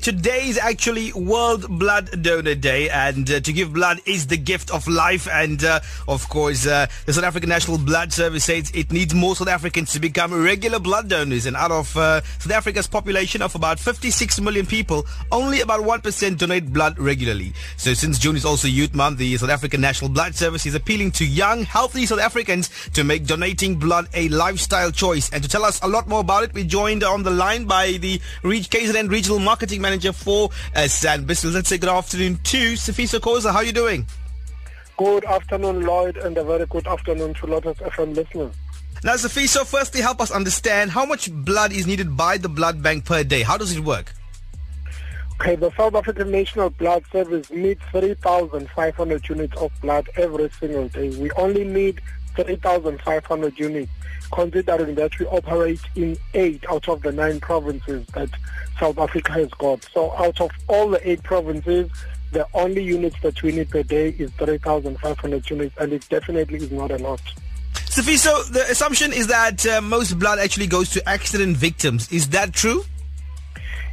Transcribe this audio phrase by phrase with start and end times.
[0.00, 4.70] Today is actually World Blood Donor Day, and uh, to give blood is the gift
[4.70, 5.28] of life.
[5.30, 9.36] And uh, of course, uh, the South African National Blood Service says it needs more
[9.36, 11.44] South Africans to become regular blood donors.
[11.44, 16.38] And out of uh, South Africa's population of about 56 million people, only about 1%
[16.38, 17.52] donate blood regularly.
[17.76, 21.10] So, since June is also Youth Month, the South African National Blood Service is appealing
[21.12, 25.28] to young, healthy South Africans to make donating blood a lifestyle choice.
[25.30, 27.92] And to tell us a lot more about it, we joined on the line by
[27.92, 31.52] the KZN Regional Marketing Manager for uh, SANBS.
[31.52, 33.50] Let's say good afternoon to Sifiso Khoza.
[33.50, 34.06] How are you doing?
[34.96, 38.54] Good afternoon, Lloyd, and a very good afternoon to Lotus FM listeners.
[39.02, 43.04] Now, Sifiso, firstly, help us understand how much blood is needed by the blood bank
[43.04, 43.42] per day.
[43.42, 44.12] How does it work?
[45.40, 51.08] Okay, the South African National Blood Service needs 3,500 units of blood every single day.
[51.16, 52.00] We only need
[52.44, 53.92] 3,500 units,
[54.32, 58.30] considering that we operate in eight out of the nine provinces that
[58.78, 59.84] South Africa has got.
[59.92, 61.90] So out of all the eight provinces,
[62.32, 66.70] the only units that we need per day is 3,500 units, and it definitely is
[66.70, 67.20] not a lot.
[67.72, 72.10] Sifiso, the assumption is that uh, most blood actually goes to accident victims.
[72.12, 72.84] Is that true?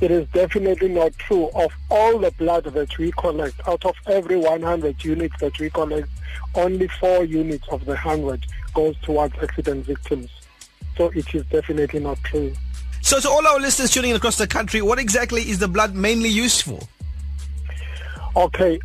[0.00, 1.48] It is definitely not true.
[1.54, 6.08] Of all the blood that we collect, out of every 100 units that we collect,
[6.54, 10.30] only four units of the 100 goes towards accident victims.
[10.96, 12.52] So it is definitely not true.
[13.00, 15.94] So, to all our listeners tuning in across the country, what exactly is the blood
[15.94, 16.78] mainly used for?
[18.36, 18.78] Okay,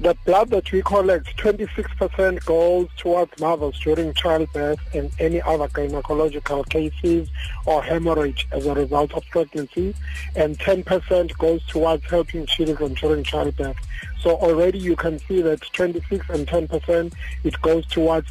[0.00, 6.66] the blood that we collect, 26% goes towards mothers during childbirth and any other gynecological
[6.70, 7.28] cases
[7.66, 9.94] or hemorrhage as a result of pregnancy,
[10.36, 13.76] and 10% goes towards helping children during childbirth.
[14.20, 17.12] So already you can see that 26 and 10%
[17.44, 18.28] it goes towards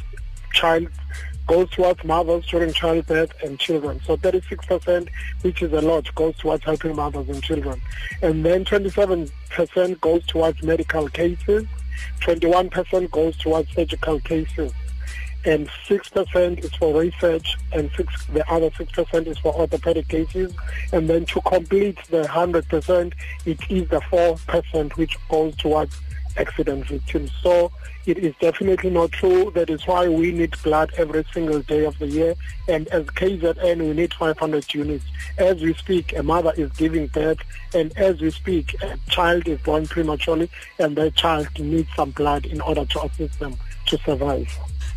[0.52, 0.88] child
[1.50, 4.00] goes towards mothers during childbirth and children.
[4.06, 5.08] So 36%,
[5.42, 7.82] which is a lot, goes towards helping mothers and children.
[8.22, 11.66] And then 27% goes towards medical cases,
[12.20, 14.72] 21% goes towards surgical cases,
[15.44, 20.54] and 6% is for research, and six, the other 6% is for orthopedic cases.
[20.92, 23.12] And then to complete the 100%,
[23.44, 25.98] it is the 4% which goes towards
[26.36, 27.30] accident victims.
[27.42, 27.72] So
[28.06, 29.50] it is definitely not true.
[29.54, 32.34] That is why we need blood every single day of the year.
[32.68, 35.04] And as KZN, we need 500 units.
[35.38, 37.38] As we speak, a mother is giving birth,
[37.74, 42.46] and as we speak, a child is born prematurely, and that child needs some blood
[42.46, 44.48] in order to assist them to survive.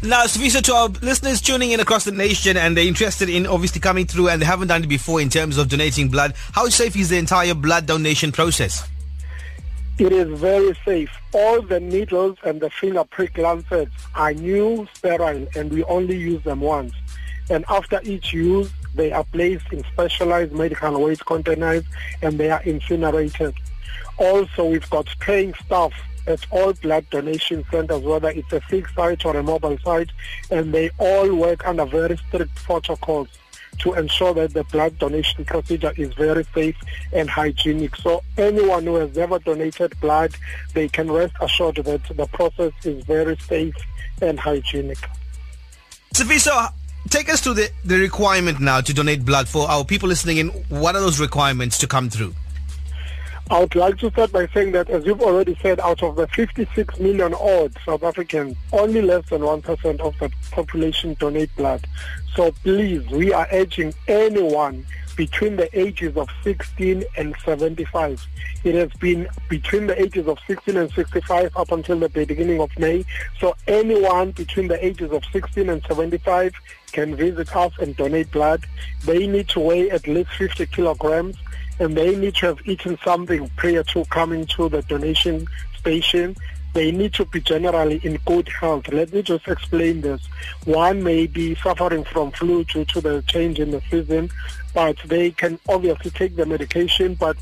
[0.02, 3.80] Now, Sifiso, to our listeners tuning in across the nation and they're interested in obviously
[3.80, 6.98] coming through and they haven't done it before in terms of donating blood, how safe
[6.98, 8.86] is the entire blood donation process?
[10.00, 11.12] It is very safe.
[11.34, 16.44] All the needles and the finger prick lancets are new, sterile, and we only use
[16.44, 16.94] them once.
[17.52, 21.84] And after each use, they are placed in specialized medical waste containers
[22.24, 23.54] and they are incinerated.
[24.18, 25.94] Also, we've got trained staff
[26.26, 30.10] at all blood donation centers, whether it's a fixed site or a mobile site,
[30.50, 33.28] and they all work under very strict protocols
[33.80, 36.76] to ensure that the blood donation procedure is very safe
[37.12, 37.96] and hygienic.
[37.98, 40.36] So anyone who has ever donated blood,
[40.74, 43.76] they can rest assured that the process is very safe
[44.22, 45.00] and hygienic.
[46.14, 46.72] Sifiso,
[47.10, 50.50] take us to the, the requirement now to donate blood for our people listening in.
[50.70, 52.36] What are those requirements to come through?
[53.52, 56.28] I would like to start by saying that, as you've already said, out of the
[56.28, 61.86] 56 million odd South Africans, only less than 1% of the population donate blood.
[62.36, 64.86] So please, we are urging anyone
[65.18, 68.26] between the ages of 16 and 75.
[68.64, 72.72] It has been between the ages of 16 and 65 up until the beginning of
[72.80, 73.06] May.
[73.40, 76.54] So anyone between the ages of 16 and 75
[76.94, 78.66] can visit us and donate blood.
[79.06, 81.36] They need to weigh at least 50 kilograms
[81.80, 85.48] and they need to have eaten something prior to coming to the donation
[85.78, 86.36] station.
[86.74, 88.88] They need to be generally in good health.
[88.88, 90.22] Let me just explain this.
[90.66, 94.32] One may be suffering from flu due to the change in the season,
[94.74, 97.38] but they can obviously take the medication, but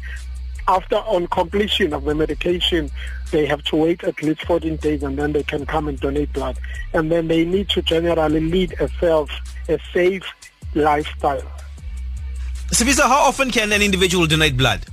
[0.68, 2.92] after on completion of the medication,
[3.32, 6.32] they have to wait at least 14 days and then they can come and donate
[6.34, 6.58] blood.
[6.94, 9.32] And then they need to generally lead a self,
[9.68, 10.26] a safe
[10.76, 11.44] lifestyle.
[12.72, 14.86] Sifiso, how often can an individual donate blood?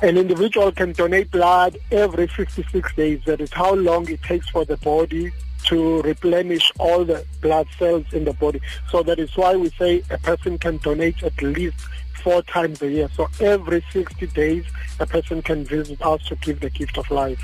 [0.00, 3.20] An individual can donate blood every 56 days.
[3.26, 5.32] That is how long it takes for the body
[5.64, 8.60] to replenish all the blood cells in the body.
[8.90, 11.78] So that is why we say a person can donate at least
[12.22, 13.08] four times a year.
[13.16, 14.64] So every 60 days,
[15.00, 17.42] a person can visit us to give the gift of life.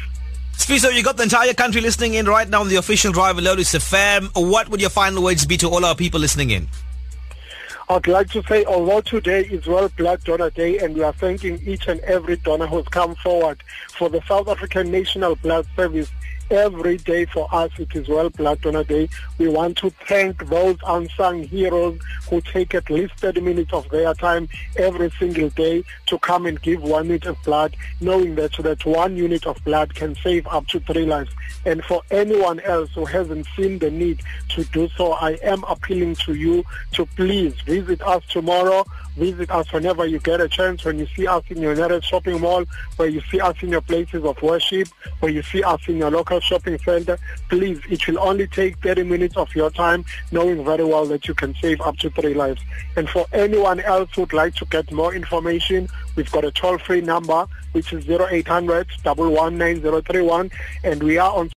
[0.52, 3.42] Sifiso, you got the entire country listening in right now on the official drive of
[3.42, 4.30] Lotus FM.
[4.36, 6.68] What would your final words be to all our people listening in?
[7.88, 11.60] I'd like to say, although today is World Blood Donor Day and we are thanking
[11.66, 13.62] each and every donor who's come forward
[13.98, 16.10] for the South African National Blood Service
[16.50, 19.08] every day for us it is World Blood Donor Day.
[19.38, 21.98] We want to thank those unsung heroes
[22.28, 26.60] who take at least 30 minutes of their time every single day to come and
[26.62, 30.66] give one unit of blood, knowing that that one unit of blood can save up
[30.68, 31.30] to three lives.
[31.64, 36.16] And for anyone else who hasn't seen the need to do so, I am appealing
[36.26, 38.84] to you to please visit us tomorrow
[39.16, 42.40] Visit us whenever you get a chance, when you see us in your nearest shopping
[42.40, 42.64] mall,
[42.96, 44.88] where you see us in your places of worship,
[45.20, 47.18] where you see us in your local shopping center.
[47.48, 51.34] Please, it will only take 30 minutes of your time, knowing very well that you
[51.34, 52.62] can save up to three lives.
[52.96, 57.46] And for anyone else who'd like to get more information, we've got a toll-free number,
[57.72, 60.50] which is 0800 119
[60.84, 61.48] and we are on